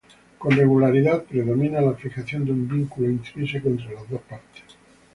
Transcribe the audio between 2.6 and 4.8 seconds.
vínculo intrínseco entre las dos partes.